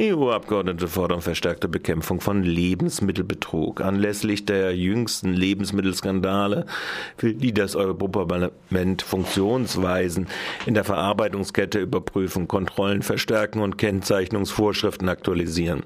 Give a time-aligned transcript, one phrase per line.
[0.00, 3.82] EU-Abgeordnete fordern verstärkte Bekämpfung von Lebensmittelbetrug.
[3.82, 6.64] Anlässlich der jüngsten Lebensmittelskandale
[7.18, 10.28] will die das Europaparlament Funktionsweisen
[10.64, 15.82] in der Verarbeitungskette überprüfen, Kontrollen verstärken und Kennzeichnungsvorschriften aktualisieren.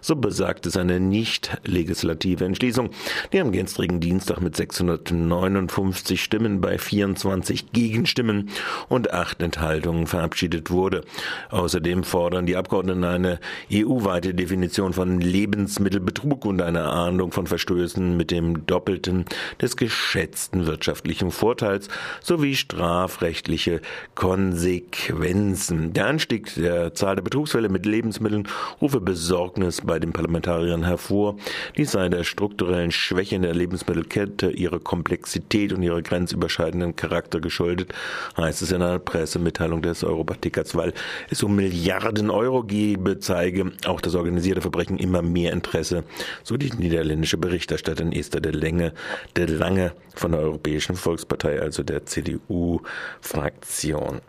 [0.00, 2.88] So besagt es eine nicht legislative Entschließung,
[3.34, 8.48] die am gestrigen Dienstag mit 659 Stimmen bei 24 Gegenstimmen
[8.88, 11.02] und acht Enthaltungen verabschiedet wurde.
[11.50, 13.40] Außerdem fordern die Abgeordneten eine
[13.72, 19.24] EU-weite Definition von Lebensmittelbetrug und eine Ahndung von Verstößen mit dem Doppelten
[19.60, 21.88] des geschätzten wirtschaftlichen Vorteils
[22.22, 23.80] sowie strafrechtliche
[24.14, 25.92] Konsequenzen.
[25.92, 28.48] Der Anstieg der Zahl der Betrugsfälle mit Lebensmitteln
[28.80, 31.36] rufe Besorgnis bei den Parlamentariern hervor.
[31.76, 37.92] Dies sei der strukturellen Schwäche in der Lebensmittelkette, ihre Komplexität und ihre grenzüberschreitenden Charakter geschuldet,
[38.36, 40.92] heißt es in einer Pressemitteilung des Europatickers, weil
[41.30, 46.02] es um Milliarden Euro gebe, zeige auch das organisierte Verbrechen immer mehr Interesse,
[46.42, 48.92] so die niederländische Berichterstatterin Esther de Lange,
[49.36, 54.20] de Lange von der Europäischen Volkspartei, also der CDU-Fraktion.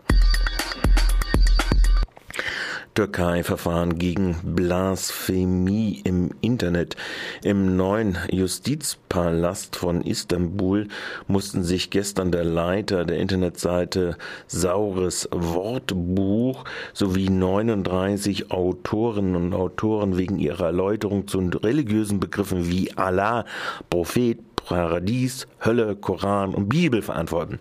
[3.00, 6.96] Türkei-Verfahren gegen Blasphemie im Internet.
[7.42, 10.86] Im neuen Justizpalast von Istanbul
[11.26, 20.38] mussten sich gestern der Leiter der Internetseite Saures Wortbuch sowie 39 Autorinnen und Autoren wegen
[20.38, 23.46] ihrer Erläuterung zu religiösen Begriffen wie Allah,
[23.88, 27.58] Prophet, Paradies, Hölle, Koran und Bibel verantworten.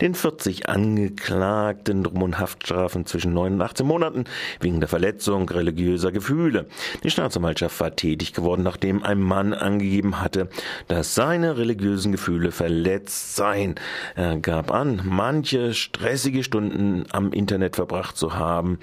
[0.00, 4.24] Den 40 Angeklagten drohen Haftstrafen zwischen 9 und 18 Monaten
[4.60, 6.66] wegen der Verletzung religiöser Gefühle.
[7.02, 10.48] Die Staatsanwaltschaft war tätig geworden, nachdem ein Mann angegeben hatte,
[10.88, 13.74] dass seine religiösen Gefühle verletzt seien.
[14.14, 18.78] Er gab an, manche stressige Stunden am Internet verbracht zu haben,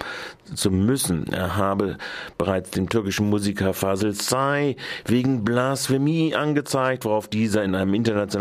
[0.54, 1.32] zu müssen.
[1.32, 1.96] Er habe
[2.38, 7.94] bereits den türkischen Musiker Fasil Say wegen Blasphemie angezeigt, worauf dieser in einem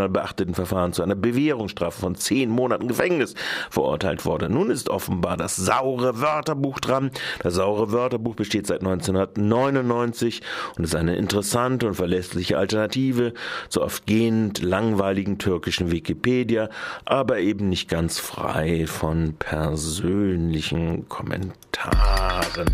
[0.09, 3.35] international beachteten Verfahren zu einer Bewährungsstrafe von zehn Monaten Gefängnis
[3.69, 4.49] verurteilt wurde.
[4.49, 7.11] Nun ist offenbar das saure Wörterbuch dran.
[7.41, 10.41] Das saure Wörterbuch besteht seit 1999
[10.77, 13.33] und ist eine interessante und verlässliche Alternative
[13.69, 16.69] zur oft gehend langweiligen türkischen Wikipedia,
[17.05, 22.65] aber eben nicht ganz frei von persönlichen Kommentaren.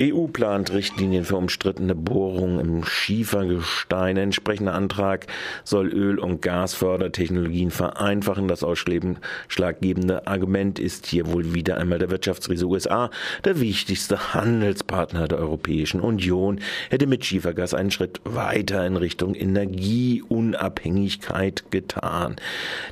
[0.00, 4.04] EU plant Richtlinien für umstrittene Bohrungen im Schiefergestein.
[4.04, 5.28] Ein entsprechender Antrag
[5.64, 8.48] soll Öl- und Gasfördertechnologien vereinfachen.
[8.48, 13.10] Das ausschlaggebende Argument ist hier wohl wieder einmal der Wirtschaftsriese USA,
[13.44, 21.64] der wichtigste Handelspartner der Europäischen Union, hätte mit Schiefergas einen Schritt weiter in Richtung Energieunabhängigkeit
[21.70, 22.36] getan.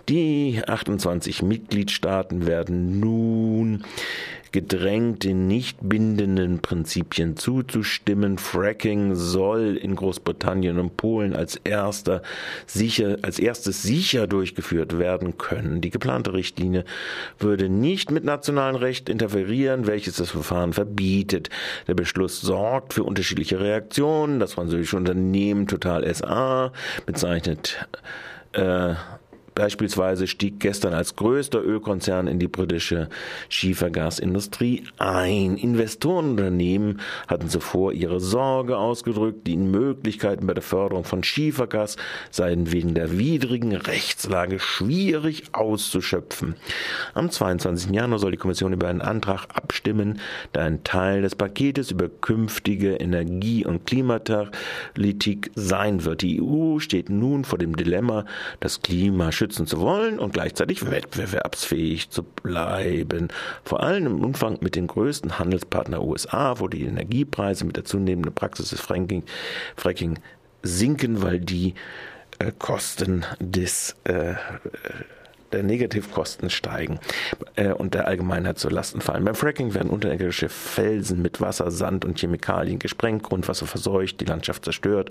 [0.08, 3.84] Die 28 Mitgliedstaaten werden nun
[4.52, 8.38] gedrängt, den nicht bindenden Prinzipien zuzustimmen.
[8.38, 12.22] Fracking soll in Großbritannien und Polen als erster
[12.66, 15.80] sicher, als erstes sicher durchgeführt werden können.
[15.80, 16.84] Die geplante Richtlinie
[17.38, 21.48] würde nicht mit nationalem Recht interferieren, welches das Verfahren verbietet.
[21.88, 24.38] Der Beschluss sorgt für unterschiedliche Reaktionen.
[24.38, 26.72] Das französische Unternehmen Total SA
[27.06, 27.86] bezeichnet
[28.52, 28.94] äh,
[29.54, 33.08] Beispielsweise stieg gestern als größter Ölkonzern in die britische
[33.50, 35.56] Schiefergasindustrie ein.
[35.56, 41.96] Investorenunternehmen hatten zuvor ihre Sorge ausgedrückt, die Möglichkeiten bei der Förderung von Schiefergas
[42.30, 46.56] seien wegen der widrigen Rechtslage schwierig auszuschöpfen.
[47.12, 47.90] Am 22.
[47.90, 50.18] Januar soll die Kommission über einen Antrag abstimmen,
[50.54, 56.22] der ein Teil des Paketes über künftige Energie- und Klimapolitik sein wird.
[56.22, 58.24] Die EU steht nun vor dem Dilemma,
[58.60, 63.26] das Klimaschutz schützen zu wollen und gleichzeitig wettbewerbsfähig zu bleiben.
[63.64, 68.32] Vor allem im Umfang mit dem größten Handelspartner USA, wo die Energiepreise mit der zunehmenden
[68.32, 69.24] Praxis des Fracking,
[69.74, 70.20] Fracking
[70.62, 71.74] sinken, weil die
[72.38, 74.34] äh, Kosten des äh,
[75.52, 76.98] der Negativkosten steigen
[77.56, 79.24] äh, und der Allgemeinheit zur Lasten fallen.
[79.24, 84.64] Beim Fracking werden unterirdische Felsen mit Wasser, Sand und Chemikalien gesprengt, Grundwasser verseucht, die Landschaft
[84.64, 85.10] zerstört.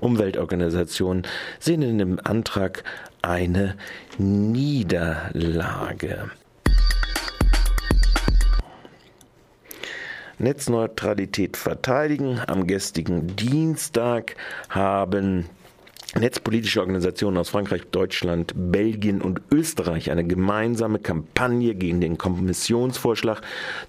[0.00, 1.24] Umweltorganisationen
[1.58, 2.84] sehen in dem Antrag
[3.22, 3.76] eine
[4.18, 5.32] Niederlage.
[10.38, 12.40] Netzneutralität verteidigen.
[12.46, 14.34] Am gestrigen Dienstag
[14.68, 15.48] haben
[16.18, 23.40] netzpolitische Organisationen aus Frankreich, Deutschland, Belgien und Österreich eine gemeinsame Kampagne gegen den Kommissionsvorschlag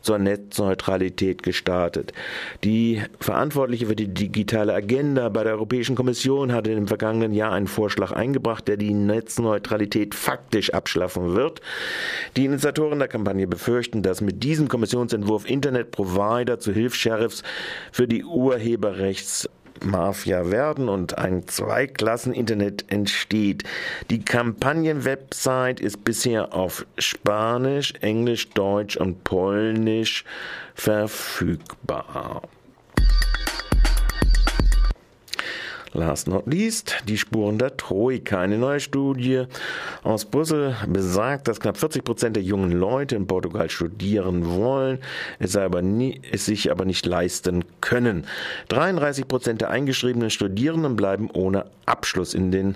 [0.02, 2.14] zur Netzneutralität gestartet.
[2.64, 7.68] Die Verantwortliche für die digitale Agenda bei der Europäischen Kommission hatte im vergangenen Jahr einen
[7.68, 11.62] Vorschlag eingebracht, der die Netzneutralität faktisch abschaffen wird.
[12.38, 17.44] Die Initiatoren der Kampagne befürchten, dass mit diesem Kommissionsentwurf Internetprovider zu Hilfs-Sheriffs
[17.92, 19.50] für die Urheberrechts
[19.84, 23.64] Mafia werden und ein Zweiklassen-Internet entsteht.
[24.10, 30.24] Die Kampagnenwebsite ist bisher auf Spanisch, Englisch, Deutsch und Polnisch
[30.76, 32.42] verfügbar.
[35.94, 38.40] Last not least, die Spuren der Troika.
[38.40, 39.44] Eine neue Studie
[40.02, 44.98] aus Brüssel besagt, dass knapp 40 Prozent der jungen Leute in Portugal studieren wollen,
[45.38, 48.26] es, aber nie, es sich aber nicht leisten können.
[48.70, 52.76] 33 Prozent der eingeschriebenen Studierenden bleiben ohne Abschluss in den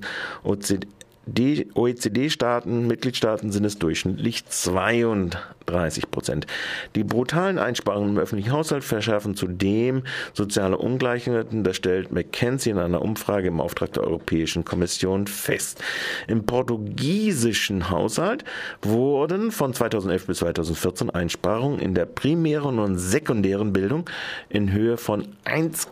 [1.27, 6.47] OECD-Staaten, Mitgliedstaaten sind es durchschnittlich 32 30 Prozent.
[6.95, 10.03] Die brutalen Einsparungen im öffentlichen Haushalt verschärfen zudem
[10.33, 11.63] soziale Ungleichheiten.
[11.63, 15.83] Das stellt McKenzie in einer Umfrage im Auftrag der Europäischen Kommission fest.
[16.27, 18.43] Im portugiesischen Haushalt
[18.81, 24.09] wurden von 2011 bis 2014 Einsparungen in der primären und sekundären Bildung
[24.49, 25.89] in Höhe von 1,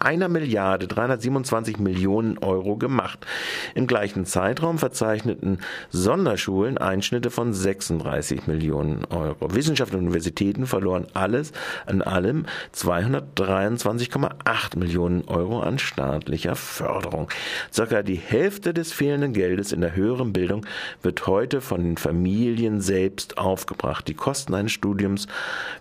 [0.00, 3.26] einer Milliarde 327 Millionen Euro gemacht.
[3.74, 5.58] Im gleichen Zeitraum verzeichneten
[5.90, 9.54] Sonderschulen Einschnitte von 36 Millionen Euro.
[9.54, 11.52] Wissenschaft und Universitäten verloren alles
[11.86, 17.28] an allem 223,8 Millionen Euro an staatlicher Förderung.
[17.72, 20.66] Circa die Hälfte des fehlenden Geldes in der höheren Bildung
[21.02, 24.06] wird heute von den Familien selbst aufgebracht.
[24.08, 25.26] Die Kosten eines Studiums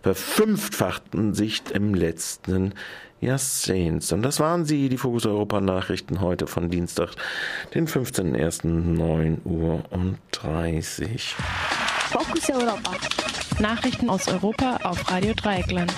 [0.01, 2.73] verfünffachten sich im letzten
[3.21, 4.11] Jahrzehnts.
[4.11, 7.11] Und das waren sie, die Fokus Europa Nachrichten heute von Dienstag,
[7.73, 11.35] den 15.01.09 Uhr und 30.
[12.11, 12.91] Fokus Europa.
[13.59, 15.93] Nachrichten aus Europa auf Radio Dreieckland.